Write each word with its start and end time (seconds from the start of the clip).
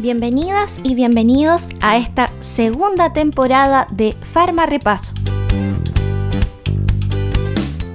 Bienvenidas 0.00 0.78
y 0.84 0.94
bienvenidos 0.94 1.70
a 1.80 1.96
esta 1.96 2.30
segunda 2.40 3.12
temporada 3.12 3.88
de 3.90 4.12
Farma 4.12 4.64
Repaso. 4.64 5.12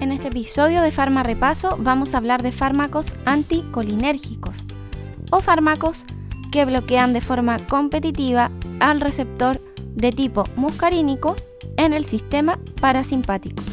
En 0.01 0.11
este 0.11 0.27
episodio 0.27 0.81
de 0.81 0.91
Farma 0.91 1.23
Repaso 1.23 1.77
vamos 1.79 2.13
a 2.13 2.17
hablar 2.17 2.43
de 2.43 2.51
fármacos 2.51 3.13
anticolinérgicos 3.23 4.65
o 5.31 5.39
fármacos 5.39 6.03
que 6.51 6.65
bloquean 6.65 7.13
de 7.13 7.21
forma 7.21 7.57
competitiva 7.67 8.51
al 8.81 8.99
receptor 8.99 9.61
de 9.95 10.11
tipo 10.11 10.43
muscarínico 10.57 11.37
en 11.77 11.93
el 11.93 12.03
sistema 12.03 12.59
parasimpático. 12.81 13.63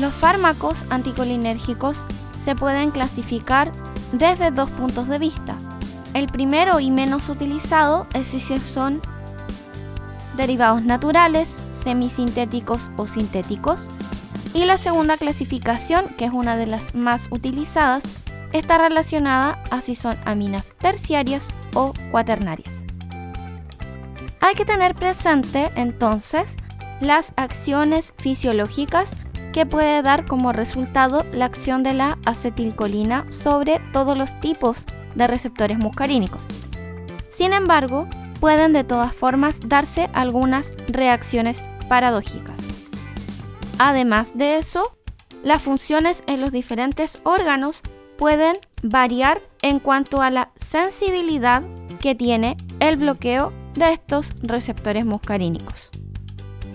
Los 0.00 0.12
fármacos 0.12 0.84
anticolinérgicos 0.90 2.02
se 2.42 2.56
pueden 2.56 2.90
clasificar 2.90 3.70
desde 4.10 4.50
dos 4.50 4.70
puntos 4.70 5.06
de 5.06 5.20
vista. 5.20 5.56
El 6.14 6.26
primero 6.26 6.78
y 6.78 6.90
menos 6.90 7.28
utilizado 7.30 8.06
es 8.12 8.28
si 8.28 8.40
son 8.40 9.00
derivados 10.36 10.82
naturales, 10.82 11.58
semisintéticos 11.72 12.90
o 12.96 13.06
sintéticos. 13.06 13.88
Y 14.54 14.66
la 14.66 14.76
segunda 14.76 15.16
clasificación, 15.16 16.08
que 16.18 16.26
es 16.26 16.32
una 16.32 16.56
de 16.56 16.66
las 16.66 16.94
más 16.94 17.28
utilizadas, 17.30 18.02
está 18.52 18.76
relacionada 18.76 19.62
a 19.70 19.80
si 19.80 19.94
son 19.94 20.14
aminas 20.26 20.74
terciarias 20.78 21.48
o 21.72 21.94
cuaternarias. 22.10 22.84
Hay 24.40 24.54
que 24.54 24.66
tener 24.66 24.94
presente 24.94 25.70
entonces 25.76 26.56
las 27.00 27.32
acciones 27.36 28.12
fisiológicas 28.18 29.12
que 29.54 29.64
puede 29.64 30.02
dar 30.02 30.26
como 30.26 30.52
resultado 30.52 31.24
la 31.32 31.46
acción 31.46 31.82
de 31.82 31.94
la 31.94 32.18
acetilcolina 32.26 33.24
sobre 33.30 33.80
todos 33.92 34.18
los 34.18 34.38
tipos 34.40 34.86
de 35.14 35.26
receptores 35.26 35.78
muscarínicos. 35.78 36.42
Sin 37.28 37.52
embargo, 37.52 38.08
pueden 38.40 38.72
de 38.72 38.84
todas 38.84 39.14
formas 39.14 39.60
darse 39.66 40.10
algunas 40.12 40.74
reacciones 40.88 41.64
paradójicas. 41.88 42.60
Además 43.78 44.36
de 44.36 44.58
eso, 44.58 44.96
las 45.42 45.62
funciones 45.62 46.22
en 46.26 46.40
los 46.40 46.52
diferentes 46.52 47.20
órganos 47.24 47.80
pueden 48.16 48.54
variar 48.82 49.40
en 49.62 49.78
cuanto 49.78 50.22
a 50.22 50.30
la 50.30 50.50
sensibilidad 50.56 51.62
que 52.00 52.14
tiene 52.14 52.56
el 52.80 52.96
bloqueo 52.96 53.52
de 53.74 53.92
estos 53.92 54.34
receptores 54.42 55.04
muscarínicos. 55.04 55.90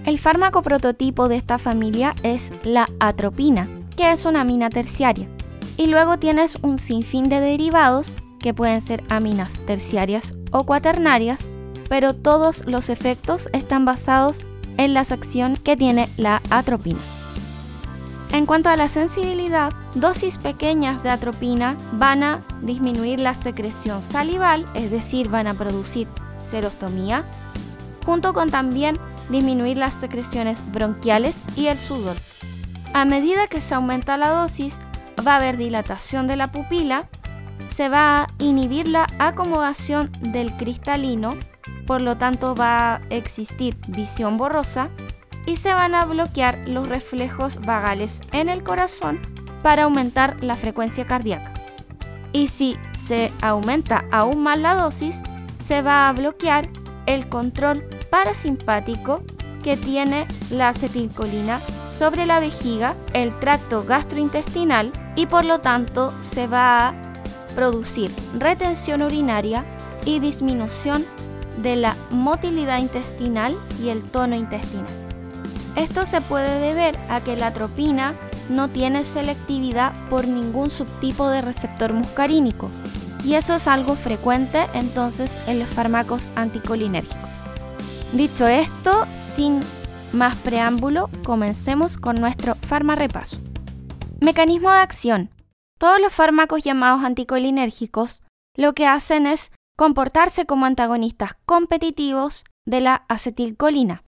El 0.05 0.19
fármaco 0.19 0.61
prototipo 0.61 1.27
de 1.27 1.35
esta 1.35 1.57
familia 1.57 2.15
es 2.23 2.53
la 2.63 2.85
atropina, 2.99 3.67
que 3.95 4.11
es 4.11 4.25
una 4.25 4.41
amina 4.41 4.69
terciaria. 4.69 5.27
Y 5.75 5.87
luego 5.87 6.17
tienes 6.17 6.57
un 6.61 6.79
sinfín 6.79 7.29
de 7.29 7.41
derivados 7.41 8.15
que 8.39 8.53
pueden 8.53 8.81
ser 8.81 9.03
aminas 9.09 9.59
terciarias 9.65 10.33
o 10.51 10.65
cuaternarias, 10.65 11.49
pero 11.89 12.13
todos 12.13 12.65
los 12.67 12.89
efectos 12.89 13.49
están 13.53 13.85
basados 13.85 14.45
en 14.77 14.93
la 14.93 15.01
acción 15.01 15.57
que 15.57 15.75
tiene 15.75 16.09
la 16.17 16.41
atropina. 16.49 16.99
En 18.31 18.45
cuanto 18.45 18.69
a 18.69 18.75
la 18.75 18.89
sensibilidad, 18.89 19.71
dosis 19.95 20.37
pequeñas 20.37 21.01
de 21.01 21.09
atropina 21.09 21.77
van 21.93 22.23
a 22.23 22.43
disminuir 22.61 23.19
la 23.19 23.33
secreción 23.33 24.01
salival, 24.01 24.65
es 24.73 24.91
decir, 24.91 25.29
van 25.29 25.47
a 25.47 25.53
producir 25.53 26.07
serostomía, 26.41 27.23
junto 28.05 28.33
con 28.33 28.49
también 28.51 28.99
disminuir 29.29 29.77
las 29.77 29.93
secreciones 29.93 30.61
bronquiales 30.71 31.43
y 31.55 31.67
el 31.67 31.79
sudor. 31.79 32.15
A 32.93 33.05
medida 33.05 33.47
que 33.47 33.61
se 33.61 33.75
aumenta 33.75 34.17
la 34.17 34.29
dosis, 34.29 34.79
va 35.25 35.33
a 35.33 35.37
haber 35.37 35.57
dilatación 35.57 36.27
de 36.27 36.35
la 36.35 36.51
pupila, 36.51 37.07
se 37.67 37.89
va 37.89 38.23
a 38.23 38.27
inhibir 38.39 38.87
la 38.87 39.07
acomodación 39.19 40.11
del 40.21 40.55
cristalino, 40.57 41.31
por 41.85 42.01
lo 42.01 42.17
tanto 42.17 42.55
va 42.55 42.95
a 42.95 43.01
existir 43.09 43.77
visión 43.87 44.37
borrosa 44.37 44.89
y 45.45 45.55
se 45.55 45.73
van 45.73 45.95
a 45.95 46.05
bloquear 46.05 46.59
los 46.67 46.87
reflejos 46.87 47.59
vagales 47.61 48.19
en 48.33 48.49
el 48.49 48.63
corazón 48.63 49.19
para 49.63 49.83
aumentar 49.83 50.43
la 50.43 50.55
frecuencia 50.55 51.05
cardíaca. 51.05 51.53
Y 52.33 52.47
si 52.47 52.77
se 52.97 53.31
aumenta 53.41 54.05
aún 54.11 54.43
más 54.43 54.59
la 54.59 54.75
dosis, 54.75 55.21
se 55.59 55.81
va 55.81 56.07
a 56.07 56.13
bloquear 56.13 56.69
el 57.05 57.27
control 57.29 57.83
parasimpático 58.11 59.23
que 59.63 59.77
tiene 59.77 60.27
la 60.49 60.69
acetilcolina 60.69 61.59
sobre 61.89 62.25
la 62.25 62.39
vejiga, 62.39 62.95
el 63.13 63.37
tracto 63.39 63.83
gastrointestinal 63.83 64.91
y 65.15 65.25
por 65.25 65.45
lo 65.45 65.59
tanto 65.59 66.13
se 66.21 66.47
va 66.47 66.89
a 66.89 67.06
producir 67.57 68.11
retención 68.37 69.01
urinaria 69.01 69.65
y 70.05 70.19
disminución 70.19 71.03
de 71.63 71.75
la 71.75 71.95
motilidad 72.11 72.77
intestinal 72.77 73.51
y 73.81 73.89
el 73.89 74.03
tono 74.03 74.35
intestinal. 74.35 74.85
Esto 75.75 76.05
se 76.05 76.21
puede 76.21 76.59
deber 76.59 76.95
a 77.09 77.19
que 77.19 77.35
la 77.35 77.47
atropina 77.47 78.13
no 78.49 78.67
tiene 78.67 79.03
selectividad 79.03 79.91
por 80.07 80.27
ningún 80.27 80.69
subtipo 80.69 81.29
de 81.29 81.41
receptor 81.41 81.93
muscarínico 81.93 82.69
y 83.25 83.33
eso 83.33 83.55
es 83.55 83.67
algo 83.67 83.95
frecuente 83.95 84.67
entonces 84.75 85.35
en 85.47 85.57
los 85.57 85.67
fármacos 85.67 86.31
anticolinérgicos. 86.35 87.17
Dicho 88.13 88.45
esto, 88.47 89.07
sin 89.35 89.61
más 90.13 90.35
preámbulo, 90.35 91.09
comencemos 91.25 91.97
con 91.97 92.17
nuestro 92.17 92.55
repaso. 92.69 93.39
Mecanismo 94.21 94.69
de 94.69 94.77
acción. 94.77 95.36
Todos 95.77 96.01
los 96.01 96.13
fármacos 96.13 96.63
llamados 96.63 97.03
anticolinérgicos 97.03 98.23
lo 98.55 98.73
que 98.73 98.87
hacen 98.87 99.27
es 99.27 99.51
comportarse 99.77 100.45
como 100.45 100.65
antagonistas 100.65 101.35
competitivos 101.45 102.43
de 102.65 102.81
la 102.81 103.05
acetilcolina. 103.07 104.03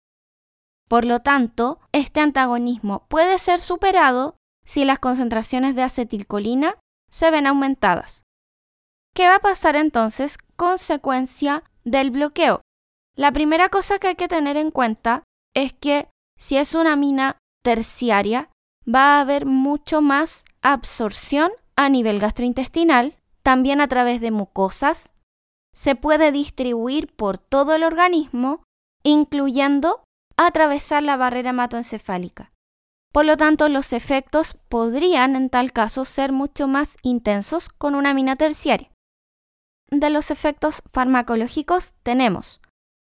Por 0.87 1.03
lo 1.03 1.19
tanto, 1.19 1.79
este 1.91 2.21
antagonismo 2.21 3.05
puede 3.09 3.37
ser 3.39 3.59
superado 3.59 4.37
si 4.65 4.85
las 4.85 4.99
concentraciones 4.99 5.75
de 5.75 5.83
acetilcolina 5.83 6.75
se 7.09 7.29
ven 7.31 7.47
aumentadas. 7.47 8.23
¿Qué 9.13 9.27
va 9.27 9.35
a 9.35 9.39
pasar 9.39 9.75
entonces 9.75 10.37
consecuencia 10.55 11.63
del 11.83 12.11
bloqueo? 12.11 12.61
La 13.15 13.31
primera 13.31 13.69
cosa 13.69 13.99
que 13.99 14.09
hay 14.09 14.15
que 14.15 14.27
tener 14.27 14.55
en 14.57 14.71
cuenta 14.71 15.23
es 15.53 15.73
que 15.73 16.07
si 16.37 16.57
es 16.57 16.75
una 16.75 16.93
amina 16.93 17.37
terciaria, 17.63 18.49
va 18.87 19.17
a 19.17 19.21
haber 19.21 19.45
mucho 19.45 20.01
más 20.01 20.45
absorción 20.61 21.51
a 21.75 21.89
nivel 21.89 22.19
gastrointestinal, 22.19 23.15
también 23.43 23.81
a 23.81 23.87
través 23.87 24.21
de 24.21 24.31
mucosas. 24.31 25.13
Se 25.73 25.95
puede 25.95 26.31
distribuir 26.31 27.13
por 27.15 27.37
todo 27.37 27.75
el 27.75 27.83
organismo, 27.83 28.63
incluyendo 29.03 30.03
atravesar 30.37 31.03
la 31.03 31.17
barrera 31.17 31.51
hematoencefálica. 31.51 32.51
Por 33.13 33.25
lo 33.25 33.37
tanto, 33.37 33.69
los 33.69 33.93
efectos 33.93 34.55
podrían 34.69 35.35
en 35.35 35.49
tal 35.49 35.71
caso 35.71 36.05
ser 36.05 36.31
mucho 36.31 36.67
más 36.67 36.95
intensos 37.01 37.69
con 37.69 37.95
una 37.95 38.11
amina 38.11 38.35
terciaria. 38.35 38.91
De 39.89 40.09
los 40.09 40.31
efectos 40.31 40.83
farmacológicos 40.91 41.93
tenemos 42.03 42.59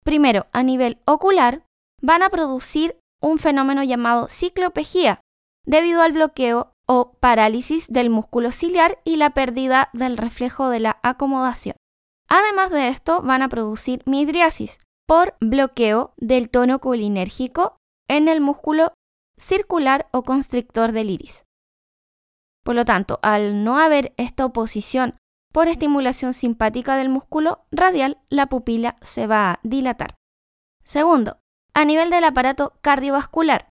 Primero, 0.04 0.48
a 0.52 0.64
nivel 0.64 1.02
ocular, 1.06 1.64
van 2.02 2.24
a 2.24 2.30
producir 2.30 2.98
un 3.22 3.40
fenómeno 3.40 3.84
llamado 3.84 4.28
ciclopegía, 4.30 5.20
debido 5.68 6.02
al 6.02 6.14
bloqueo 6.14 6.74
o 6.88 7.12
parálisis 7.20 7.88
del 7.88 8.10
músculo 8.10 8.52
ciliar 8.52 9.00
y 9.04 9.18
la 9.18 9.32
pérdida 9.32 9.90
del 9.94 10.18
reflejo 10.18 10.70
de 10.70 10.80
la 10.80 11.00
acomodación. 11.04 11.76
Además 12.30 12.72
de 12.72 12.88
esto, 12.88 13.22
van 13.22 13.42
a 13.42 13.50
producir 13.50 14.02
midriasis 14.06 14.80
por 15.06 15.36
bloqueo 15.40 16.14
del 16.18 16.50
tono 16.50 16.80
colinérgico 16.80 17.78
en 18.10 18.28
el 18.30 18.42
músculo 18.42 18.94
circular 19.38 20.08
o 20.12 20.24
constrictor 20.24 20.94
del 20.94 21.10
iris. 21.10 21.46
Por 22.64 22.76
lo 22.76 22.86
tanto, 22.86 23.20
al 23.22 23.64
no 23.64 23.78
haber 23.78 24.14
esta 24.18 24.46
oposición 24.46 25.18
por 25.54 25.68
estimulación 25.68 26.34
simpática 26.34 26.98
del 26.98 27.10
músculo 27.10 27.66
radial, 27.72 28.20
la 28.30 28.48
pupila 28.48 28.98
se 29.02 29.28
va 29.28 29.52
a 29.52 29.60
dilatar. 29.64 30.16
Segundo, 30.84 31.40
a 31.74 31.86
nivel 31.86 32.10
del 32.10 32.24
aparato 32.24 32.74
cardiovascular. 32.82 33.70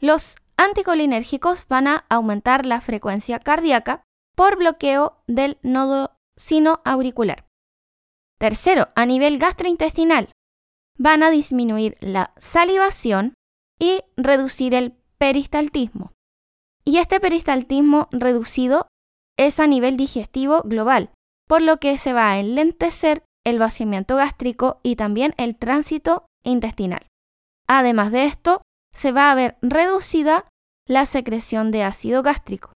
Los 0.00 0.36
anticolinérgicos 0.60 1.66
van 1.68 1.86
a 1.86 2.04
aumentar 2.10 2.66
la 2.66 2.82
frecuencia 2.82 3.38
cardíaca 3.38 4.02
por 4.36 4.58
bloqueo 4.58 5.22
del 5.26 5.58
nodo 5.62 6.12
sinoauricular. 6.36 7.46
Tercero, 8.38 8.88
a 8.94 9.06
nivel 9.06 9.38
gastrointestinal, 9.38 10.28
van 10.98 11.22
a 11.22 11.30
disminuir 11.30 11.96
la 12.00 12.34
salivación 12.36 13.32
y 13.78 14.02
reducir 14.18 14.74
el 14.74 14.92
peristaltismo. 15.16 16.12
Y 16.84 16.98
este 16.98 17.20
peristaltismo 17.20 18.08
reducido 18.12 18.86
es 19.38 19.60
a 19.60 19.66
nivel 19.66 19.96
digestivo 19.96 20.60
global, 20.64 21.10
por 21.48 21.62
lo 21.62 21.78
que 21.78 21.96
se 21.96 22.12
va 22.12 22.32
a 22.32 22.38
enlentecer 22.38 23.22
el 23.46 23.58
vaciamiento 23.58 24.16
gástrico 24.16 24.80
y 24.82 24.96
también 24.96 25.32
el 25.38 25.56
tránsito 25.56 26.26
intestinal. 26.44 27.06
Además 27.66 28.12
de 28.12 28.26
esto, 28.26 28.60
se 28.92 29.12
va 29.12 29.30
a 29.30 29.34
ver 29.34 29.56
reducida 29.62 30.49
la 30.90 31.06
secreción 31.06 31.70
de 31.70 31.84
ácido 31.84 32.24
gástrico. 32.24 32.72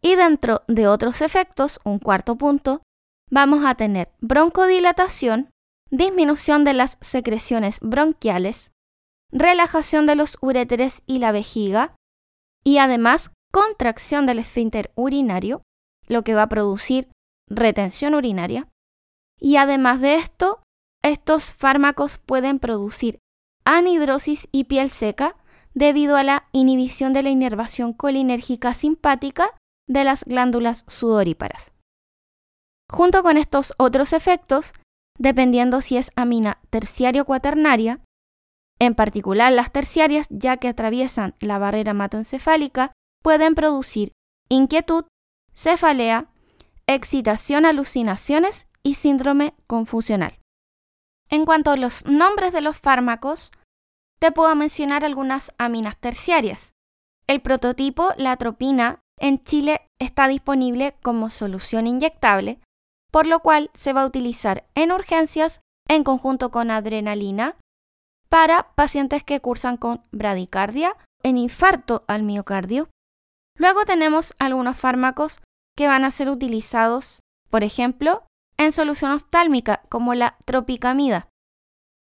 Y 0.00 0.14
dentro 0.14 0.62
de 0.68 0.86
otros 0.86 1.20
efectos, 1.20 1.80
un 1.82 1.98
cuarto 1.98 2.36
punto, 2.36 2.82
vamos 3.28 3.64
a 3.64 3.74
tener 3.74 4.12
broncodilatación, 4.20 5.50
disminución 5.90 6.62
de 6.62 6.74
las 6.74 6.96
secreciones 7.00 7.80
bronquiales, 7.80 8.70
relajación 9.32 10.06
de 10.06 10.14
los 10.14 10.38
uréteres 10.42 11.02
y 11.06 11.18
la 11.18 11.32
vejiga, 11.32 11.96
y 12.62 12.78
además 12.78 13.32
contracción 13.52 14.26
del 14.26 14.38
esfínter 14.38 14.92
urinario, 14.94 15.62
lo 16.06 16.22
que 16.22 16.34
va 16.34 16.42
a 16.42 16.48
producir 16.48 17.08
retención 17.50 18.14
urinaria. 18.14 18.68
Y 19.40 19.56
además 19.56 20.00
de 20.00 20.14
esto, 20.14 20.62
estos 21.02 21.52
fármacos 21.52 22.18
pueden 22.18 22.60
producir 22.60 23.18
anhidrosis 23.64 24.48
y 24.52 24.64
piel 24.64 24.90
seca 24.90 25.34
debido 25.74 26.16
a 26.16 26.22
la 26.22 26.48
inhibición 26.52 27.12
de 27.12 27.22
la 27.22 27.30
inervación 27.30 27.92
colinérgica 27.92 28.74
simpática 28.74 29.50
de 29.88 30.04
las 30.04 30.24
glándulas 30.24 30.84
sudoríparas. 30.88 31.72
Junto 32.90 33.22
con 33.22 33.36
estos 33.36 33.74
otros 33.76 34.12
efectos, 34.12 34.72
dependiendo 35.18 35.80
si 35.80 35.96
es 35.96 36.10
amina 36.16 36.58
terciaria 36.70 37.22
o 37.22 37.24
cuaternaria, 37.24 38.00
en 38.78 38.94
particular 38.94 39.52
las 39.52 39.72
terciarias, 39.72 40.26
ya 40.30 40.56
que 40.56 40.68
atraviesan 40.68 41.34
la 41.40 41.58
barrera 41.58 41.92
hematoencefálica, 41.92 42.92
pueden 43.22 43.54
producir 43.54 44.12
inquietud, 44.48 45.04
cefalea, 45.54 46.30
excitación, 46.86 47.64
alucinaciones 47.64 48.66
y 48.82 48.94
síndrome 48.94 49.54
confusional. 49.66 50.38
En 51.30 51.46
cuanto 51.46 51.70
a 51.70 51.76
los 51.76 52.04
nombres 52.04 52.52
de 52.52 52.60
los 52.60 52.76
fármacos, 52.76 53.50
te 54.24 54.32
puedo 54.32 54.54
mencionar 54.54 55.04
algunas 55.04 55.52
aminas 55.58 55.98
terciarias. 55.98 56.72
El 57.26 57.42
prototipo, 57.42 58.14
la 58.16 58.32
atropina, 58.32 59.00
en 59.20 59.44
Chile 59.44 59.82
está 59.98 60.28
disponible 60.28 60.96
como 61.02 61.28
solución 61.28 61.86
inyectable, 61.86 62.58
por 63.12 63.26
lo 63.26 63.40
cual 63.40 63.70
se 63.74 63.92
va 63.92 64.00
a 64.00 64.06
utilizar 64.06 64.64
en 64.74 64.92
urgencias 64.92 65.60
en 65.90 66.04
conjunto 66.04 66.50
con 66.50 66.70
adrenalina 66.70 67.56
para 68.30 68.74
pacientes 68.74 69.22
que 69.24 69.40
cursan 69.40 69.76
con 69.76 70.02
bradicardia, 70.10 70.96
en 71.22 71.36
infarto 71.36 72.04
al 72.08 72.22
miocardio. 72.22 72.88
Luego 73.58 73.84
tenemos 73.84 74.34
algunos 74.38 74.78
fármacos 74.78 75.42
que 75.76 75.86
van 75.86 76.02
a 76.02 76.10
ser 76.10 76.30
utilizados, 76.30 77.20
por 77.50 77.62
ejemplo, 77.62 78.24
en 78.56 78.72
solución 78.72 79.12
oftálmica 79.12 79.82
como 79.90 80.14
la 80.14 80.38
tropicamida. 80.46 81.28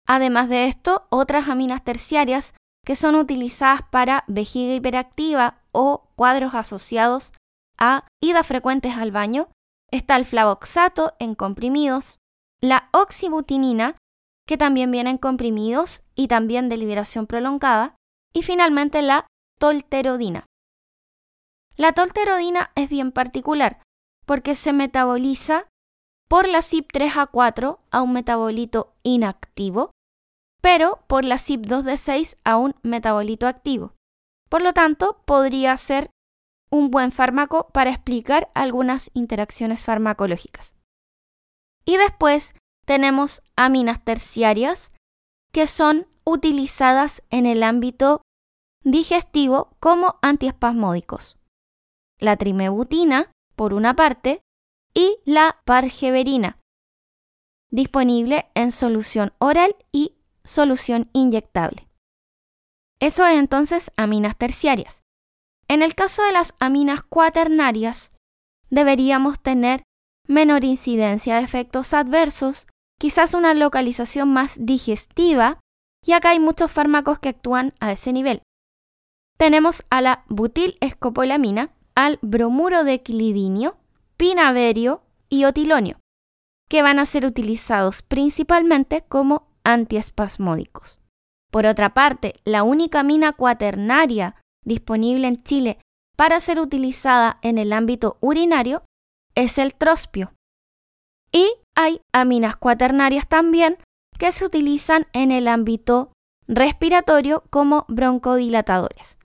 Además 0.08 0.50
de 0.50 0.68
esto, 0.68 1.08
otras 1.10 1.48
aminas 1.48 1.84
terciarias 1.84 2.54
que 2.86 2.96
son 2.96 3.16
utilizadas 3.16 3.82
para 3.84 4.24
vejiga 4.28 4.74
hiperactiva 4.74 5.62
o 5.72 6.10
cuadros 6.16 6.56
asociados 6.56 7.34
a 7.78 8.08
idas 8.22 8.46
frecuentes 8.46 8.96
al 8.98 9.12
baño, 9.12 9.50
está 9.92 10.16
el 10.16 10.26
flavoxato 10.26 11.14
en 11.20 11.36
comprimidos, 11.36 12.20
la 12.62 12.90
oxibutinina, 12.92 13.98
que 14.48 14.58
también 14.58 14.92
viene 14.92 15.12
en 15.12 15.18
comprimidos 15.18 16.04
y 16.16 16.28
también 16.28 16.70
de 16.70 16.78
liberación 16.78 17.28
prolongada, 17.28 17.96
y 18.34 18.44
finalmente 18.44 19.02
la 19.02 19.28
tolterodina. 19.60 20.46
La 21.76 21.94
tolterodina 21.94 22.72
es 22.76 22.90
bien 22.90 23.12
particular 23.12 23.82
porque 24.26 24.56
se 24.56 24.74
metaboliza 24.74 25.68
por 26.32 26.48
la 26.48 26.60
CYP3A4 26.60 27.80
a 27.92 28.02
un 28.02 28.14
metabolito 28.14 28.94
inactivo, 29.04 29.92
pero 30.62 31.04
por 31.08 31.26
la 31.26 31.36
CYP2D6 31.36 32.38
a 32.46 32.56
un 32.56 32.74
metabolito 32.84 33.48
activo. 33.48 33.96
Por 34.50 34.62
lo 34.62 34.72
tanto, 34.72 35.22
podría 35.26 35.76
ser 35.76 36.10
un 36.72 36.90
buen 36.90 37.12
fármaco 37.12 37.68
para 37.74 37.90
explicar 37.90 38.50
algunas 38.54 39.12
interacciones 39.14 39.84
farmacológicas. 39.84 40.74
Y 41.84 41.98
después 41.98 42.56
tenemos 42.86 43.42
aminas 43.58 44.02
terciarias 44.02 44.94
que 45.52 45.68
son 45.68 46.08
utilizadas 46.24 47.24
en 47.30 47.46
el 47.46 47.62
ámbito 47.62 48.22
digestivo 48.86 49.76
como 49.82 50.18
antiespasmódicos. 50.22 51.38
La 52.22 52.38
trimebutina, 52.38 53.34
por 53.58 53.74
una 53.74 53.98
parte, 53.98 54.42
y 54.94 55.18
la 55.26 55.62
pargeberina, 55.66 56.58
disponible 57.72 58.50
en 58.56 58.72
solución 58.72 59.34
oral 59.40 59.76
y 59.92 60.16
solución 60.44 61.10
inyectable. 61.14 61.88
Eso 63.00 63.26
es 63.26 63.38
entonces 63.38 63.92
aminas 63.98 64.38
terciarias. 64.38 65.02
En 65.68 65.82
el 65.82 65.96
caso 65.96 66.24
de 66.24 66.34
las 66.34 66.54
aminas 66.60 67.02
cuaternarias, 67.02 68.12
deberíamos 68.70 69.40
tener 69.40 69.84
menor 70.28 70.64
incidencia 70.64 71.38
de 71.38 71.44
efectos 71.44 71.94
adversos, 71.94 72.68
quizás 73.00 73.34
una 73.34 73.54
localización 73.54 74.32
más 74.32 74.58
digestiva, 74.60 75.60
y 76.06 76.14
acá 76.14 76.32
hay 76.32 76.40
muchos 76.40 76.72
fármacos 76.72 77.20
que 77.20 77.30
actúan 77.30 77.74
a 77.80 77.92
ese 77.92 78.12
nivel. 78.14 78.42
Tenemos 79.38 79.84
a 79.90 80.02
la 80.02 80.26
butilescopolamina, 80.30 81.74
al 81.96 82.20
bromuro 82.22 82.84
de 82.84 83.02
clidinio, 83.02 83.78
pinaverio 84.22 85.02
y 85.30 85.46
otilonio, 85.46 86.00
que 86.70 86.84
van 86.84 87.00
a 87.00 87.08
ser 87.08 87.26
utilizados 87.26 88.04
principalmente 88.04 89.04
como 89.10 89.48
antiespasmódicos. 89.64 91.02
Por 91.52 91.66
otra 91.66 91.96
parte, 91.96 92.36
la 92.46 92.62
única 92.62 93.00
amina 93.00 93.34
cuaternaria 93.34 94.36
disponible 94.64 95.28
en 95.28 95.42
Chile 95.42 95.80
para 96.16 96.40
ser 96.40 96.60
utilizada 96.60 97.40
en 97.42 97.58
el 97.58 97.74
ámbito 97.74 98.20
urinario 98.22 98.84
es 99.34 99.58
el 99.58 99.74
trospio. 99.74 100.34
Y 101.32 101.52
hay 101.76 102.00
aminas 102.14 102.56
cuaternarias 102.58 103.28
también 103.28 103.80
que 104.20 104.32
se 104.32 104.46
utilizan 104.46 105.08
en 105.14 105.32
el 105.32 105.48
ámbito 105.48 106.14
respiratorio 106.48 107.44
como 107.50 107.86
broncodilatadores. 107.88 109.18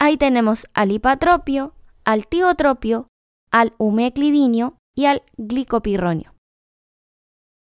Ahí 0.00 0.16
tenemos 0.16 0.68
al 0.72 0.90
hipatropio, 0.90 1.74
al 2.06 2.26
tiotropio, 2.26 3.08
al 3.56 3.72
humeclidinio 3.78 4.76
y 4.94 5.06
al 5.06 5.22
glicopirronio. 5.38 6.34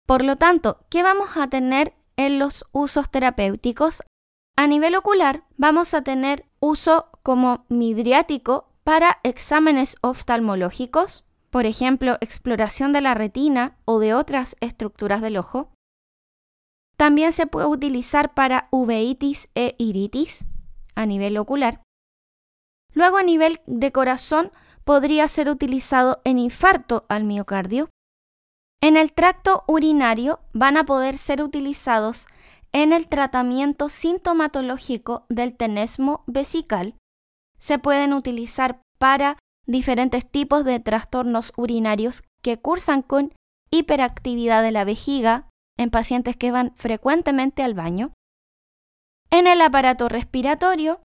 Por 0.05 0.25
lo 0.25 0.35
tanto, 0.35 0.85
¿qué 0.89 1.03
vamos 1.03 1.37
a 1.37 1.47
tener 1.47 1.93
en 2.17 2.37
los 2.37 2.65
usos 2.73 3.09
terapéuticos? 3.09 4.03
A 4.57 4.67
nivel 4.67 4.93
ocular, 4.95 5.45
vamos 5.55 5.93
a 5.93 6.01
tener 6.01 6.43
uso 6.59 7.07
como 7.23 7.63
midriático 7.69 8.67
para 8.83 9.19
exámenes 9.23 9.95
oftalmológicos, 10.01 11.23
por 11.49 11.65
ejemplo, 11.65 12.17
exploración 12.19 12.91
de 12.91 12.99
la 12.99 13.13
retina 13.13 13.77
o 13.85 13.99
de 13.99 14.13
otras 14.13 14.57
estructuras 14.59 15.21
del 15.21 15.37
ojo. 15.37 15.71
También 16.97 17.31
se 17.31 17.47
puede 17.47 17.67
utilizar 17.67 18.33
para 18.33 18.67
uveitis 18.69 19.49
e 19.55 19.75
iritis 19.77 20.45
a 20.95 21.05
nivel 21.05 21.37
ocular. 21.37 21.83
Luego 22.93 23.15
a 23.15 23.23
nivel 23.23 23.61
de 23.65 23.93
corazón 23.93 24.51
podría 24.89 25.27
ser 25.27 25.51
utilizado 25.51 26.19
en 26.23 26.39
infarto 26.39 27.05
al 27.09 27.23
miocardio. 27.23 27.89
En 28.81 28.97
el 28.97 29.13
tracto 29.13 29.63
urinario 29.67 30.39
van 30.51 30.77
a 30.77 30.85
poder 30.85 31.15
ser 31.15 31.43
utilizados 31.43 32.25
en 32.71 32.91
el 32.91 33.07
tratamiento 33.07 33.87
sintomatológico 33.87 35.27
del 35.29 35.55
tenesmo 35.55 36.23
vesical. 36.25 36.95
Se 37.59 37.77
pueden 37.77 38.13
utilizar 38.13 38.81
para 38.97 39.37
diferentes 39.67 40.27
tipos 40.27 40.65
de 40.65 40.79
trastornos 40.79 41.53
urinarios 41.55 42.23
que 42.41 42.57
cursan 42.57 43.03
con 43.03 43.31
hiperactividad 43.69 44.63
de 44.63 44.71
la 44.71 44.85
vejiga 44.85 45.49
en 45.77 45.91
pacientes 45.91 46.35
que 46.35 46.51
van 46.51 46.73
frecuentemente 46.75 47.61
al 47.61 47.75
baño. 47.75 48.11
En 49.29 49.45
el 49.45 49.61
aparato 49.61 50.09
respiratorio 50.09 50.99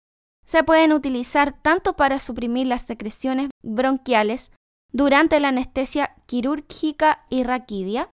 se 0.44 0.64
pueden 0.64 0.92
utilizar 0.92 1.52
tanto 1.62 1.94
para 1.94 2.18
suprimir 2.18 2.66
las 2.66 2.82
secreciones 2.82 3.50
bronquiales 3.62 4.52
durante 4.92 5.40
la 5.40 5.48
anestesia 5.48 6.16
quirúrgica 6.26 7.24
y 7.30 7.44
raquidia, 7.44 8.10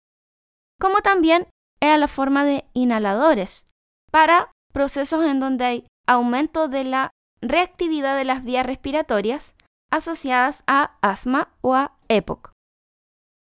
como 0.78 0.99
también 0.99 1.47
en 1.80 2.00
la 2.00 2.09
forma 2.09 2.45
de 2.45 2.64
inhaladores 2.75 3.66
para 4.11 4.52
procesos 4.73 5.25
en 5.25 5.40
donde 5.40 5.64
hay 5.64 5.87
aumento 6.06 6.68
de 6.68 6.85
la 6.85 7.11
reactividad 7.40 8.16
de 8.16 8.25
las 8.25 8.45
vías 8.45 8.66
respiratorias 8.66 9.54
asociadas 9.90 10.64
a 10.66 10.97
asma 11.00 11.54
o 11.61 11.75
a 11.75 11.97
EPOC. 12.09 12.52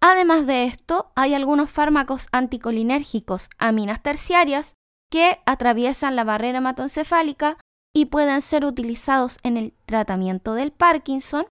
Además 0.01 0.45
de 0.45 0.65
esto, 0.65 1.11
hay 1.15 1.33
algunos 1.33 1.71
fármacos 1.71 2.27
anticolinérgicos 2.31 3.49
aminas 3.57 4.03
terciarias 4.03 4.75
que 5.11 5.41
atraviesan 5.45 6.15
la 6.15 6.23
barrera 6.23 6.59
hematoencefálica 6.59 7.57
y 7.97 8.05
pueden 8.05 8.43
ser 8.43 8.63
utilizados 8.63 9.39
en 9.41 9.57
el 9.57 9.73
tratamiento 9.87 10.53
del 10.53 10.71
Parkinson. 10.71 11.47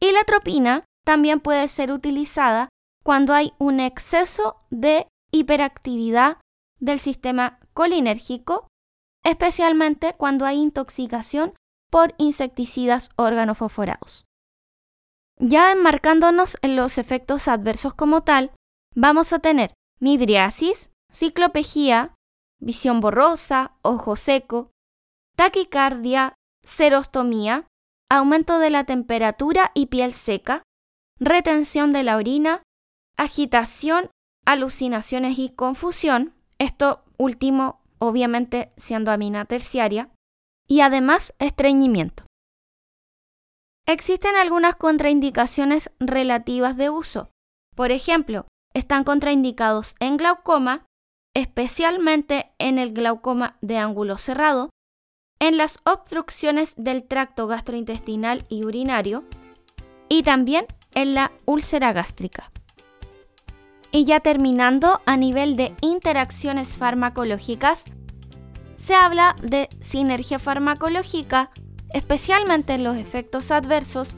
Y 0.00 0.10
la 0.10 0.24
tropina 0.24 0.86
también 1.04 1.38
puede 1.38 1.68
ser 1.68 1.92
utilizada 1.92 2.70
cuando 3.04 3.34
hay 3.34 3.52
un 3.58 3.80
exceso 3.80 4.56
de 4.70 5.06
hiperactividad 5.32 6.38
del 6.80 6.98
sistema 6.98 7.60
colinérgico, 7.74 8.68
especialmente 9.22 10.14
cuando 10.14 10.46
hay 10.46 10.62
intoxicación 10.62 11.52
por 11.90 12.14
insecticidas 12.16 13.10
organofosforados. 13.16 14.24
Ya 15.38 15.72
enmarcándonos 15.72 16.56
en 16.62 16.74
los 16.74 16.96
efectos 16.96 17.48
adversos 17.48 17.92
como 17.92 18.22
tal, 18.22 18.50
vamos 18.94 19.34
a 19.34 19.40
tener 19.40 19.74
midriasis, 20.00 20.88
ciclopegía, 21.12 22.14
visión 22.62 23.00
borrosa, 23.00 23.76
ojo 23.82 24.16
seco, 24.16 24.70
taquicardia, 25.36 26.34
serostomía, 26.64 27.66
aumento 28.10 28.58
de 28.58 28.70
la 28.70 28.84
temperatura 28.84 29.70
y 29.74 29.86
piel 29.86 30.12
seca, 30.12 30.62
retención 31.18 31.92
de 31.92 32.02
la 32.02 32.16
orina, 32.16 32.62
agitación, 33.16 34.10
alucinaciones 34.44 35.38
y 35.38 35.50
confusión, 35.50 36.34
esto 36.58 37.04
último 37.18 37.82
obviamente 37.98 38.72
siendo 38.76 39.10
amina 39.10 39.44
terciaria, 39.44 40.10
y 40.68 40.80
además 40.80 41.34
estreñimiento. 41.38 42.24
Existen 43.86 44.34
algunas 44.36 44.76
contraindicaciones 44.76 45.90
relativas 46.00 46.76
de 46.76 46.90
uso. 46.90 47.30
Por 47.74 47.92
ejemplo, 47.92 48.46
están 48.74 49.04
contraindicados 49.04 49.94
en 50.00 50.16
glaucoma, 50.16 50.86
especialmente 51.34 52.52
en 52.58 52.78
el 52.78 52.92
glaucoma 52.92 53.58
de 53.60 53.78
ángulo 53.78 54.18
cerrado, 54.18 54.70
en 55.38 55.56
las 55.56 55.78
obstrucciones 55.84 56.74
del 56.76 57.04
tracto 57.04 57.46
gastrointestinal 57.46 58.44
y 58.48 58.64
urinario, 58.64 59.24
y 60.08 60.22
también 60.22 60.66
en 60.94 61.14
la 61.14 61.32
úlcera 61.44 61.92
gástrica. 61.92 62.50
Y 63.90 64.04
ya 64.04 64.20
terminando 64.20 65.00
a 65.06 65.16
nivel 65.16 65.56
de 65.56 65.74
interacciones 65.80 66.76
farmacológicas, 66.76 67.84
se 68.76 68.94
habla 68.94 69.36
de 69.42 69.68
sinergia 69.80 70.38
farmacológica, 70.38 71.50
especialmente 71.92 72.74
en 72.74 72.84
los 72.84 72.96
efectos 72.96 73.50
adversos, 73.50 74.16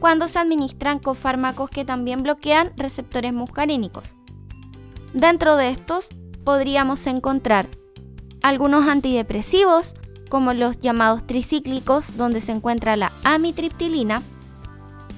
cuando 0.00 0.28
se 0.28 0.38
administran 0.38 0.98
con 0.98 1.14
fármacos 1.14 1.70
que 1.70 1.84
también 1.84 2.22
bloquean 2.22 2.72
receptores 2.76 3.32
muscarínicos. 3.32 4.14
Dentro 5.12 5.56
de 5.56 5.68
estos 5.70 6.08
podríamos 6.44 7.06
encontrar 7.06 7.68
algunos 8.42 8.88
antidepresivos, 8.88 9.94
como 10.30 10.54
los 10.54 10.80
llamados 10.80 11.26
tricíclicos, 11.26 12.16
donde 12.16 12.40
se 12.40 12.52
encuentra 12.52 12.96
la 12.96 13.12
amitriptilina, 13.24 14.22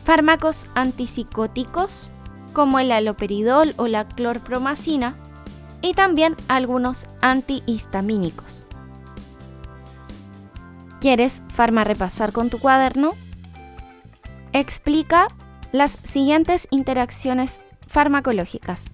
fármacos 0.03 0.67
antipsicóticos, 0.75 2.11
como 2.53 2.81
el 2.81 2.91
aloperidol 2.91 3.75
o 3.77 3.87
la 3.87 4.09
clorpromacina, 4.09 5.15
y 5.83 5.95
también 5.95 6.35
algunos 6.49 7.07
antihistamínicos. 7.21 8.67
¿Quieres 11.01 11.43
repasar 11.57 12.33
con 12.33 12.49
tu 12.49 12.59
cuaderno? 12.59 13.13
Explica 14.53 15.29
las 15.73 15.99
siguientes 16.05 16.69
interacciones 16.71 17.61
farmacológicas. 17.89 18.85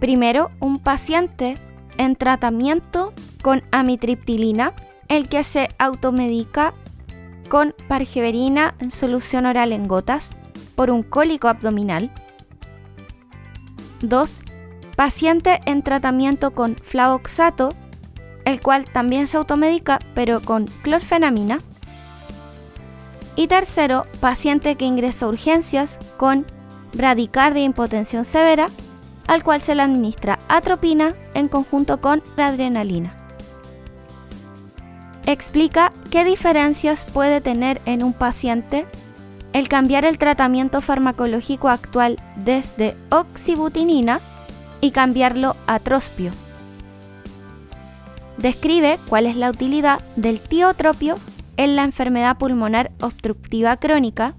Primero, 0.00 0.50
un 0.60 0.78
paciente 0.78 1.56
en 1.98 2.16
tratamiento 2.16 3.12
con 3.42 3.62
amitriptilina, 3.72 4.74
el 5.14 5.28
que 5.28 5.44
se 5.44 5.68
automedica 5.78 6.74
con 7.48 7.74
pargeverina 7.86 8.74
en 8.80 8.90
solución 8.90 9.46
oral 9.46 9.72
en 9.72 9.86
gotas 9.86 10.36
por 10.74 10.90
un 10.90 11.02
cólico 11.04 11.46
abdominal. 11.48 12.12
2. 14.00 14.42
Paciente 14.96 15.60
en 15.66 15.82
tratamiento 15.82 16.52
con 16.52 16.74
flavoxato, 16.76 17.70
el 18.44 18.60
cual 18.60 18.86
también 18.90 19.26
se 19.26 19.36
automedica 19.36 20.00
pero 20.14 20.40
con 20.40 20.66
clorfenamina. 20.82 21.60
Y 23.36 23.46
tercero, 23.46 24.06
paciente 24.20 24.76
que 24.76 24.84
ingresa 24.84 25.26
a 25.26 25.28
urgencias 25.28 25.98
con 26.16 26.44
bradicardia 26.92 27.62
e 27.62 27.66
impotencia 27.66 28.22
severa, 28.24 28.68
al 29.26 29.42
cual 29.42 29.60
se 29.60 29.74
le 29.74 29.82
administra 29.82 30.38
atropina 30.48 31.14
en 31.34 31.48
conjunto 31.48 32.00
con 32.00 32.22
adrenalina. 32.36 33.23
Explica 35.34 35.92
qué 36.12 36.24
diferencias 36.24 37.06
puede 37.06 37.40
tener 37.40 37.80
en 37.86 38.04
un 38.04 38.12
paciente 38.12 38.86
el 39.52 39.66
cambiar 39.68 40.04
el 40.04 40.16
tratamiento 40.16 40.80
farmacológico 40.80 41.68
actual 41.68 42.20
desde 42.36 42.96
oxibutinina 43.10 44.20
y 44.80 44.92
cambiarlo 44.92 45.56
a 45.66 45.80
trospio. 45.80 46.30
Describe 48.36 49.00
cuál 49.08 49.26
es 49.26 49.34
la 49.34 49.50
utilidad 49.50 50.00
del 50.14 50.40
tiotropio 50.40 51.16
en 51.56 51.74
la 51.74 51.82
enfermedad 51.82 52.38
pulmonar 52.38 52.92
obstructiva 53.00 53.76
crónica, 53.78 54.36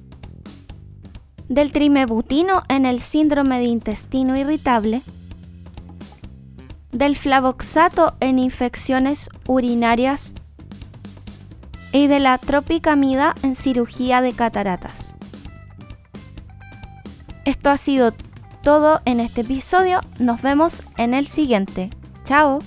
del 1.50 1.74
trimebutino 1.74 2.64
en 2.70 2.86
el 2.86 3.02
síndrome 3.02 3.60
de 3.60 3.66
intestino 3.66 4.38
irritable, 4.38 5.02
del 6.94 7.18
flavoxato 7.18 8.16
en 8.22 8.40
infecciones 8.40 9.30
urinarias 9.46 10.36
y 11.96 12.08
de 12.08 12.20
la 12.20 12.38
tropicamida 12.38 13.36
en 13.42 13.56
cirugía 13.56 14.22
de 14.22 14.34
cataratas. 14.34 15.16
Esto 17.46 17.70
ha 17.70 17.78
sido 17.78 18.14
todo 18.64 19.00
en 19.06 19.22
este 19.22 19.42
episodio, 19.42 20.02
nos 20.20 20.42
vemos 20.42 20.84
en 20.98 21.14
el 21.14 21.28
siguiente. 21.28 21.92
Chao. 22.25 22.60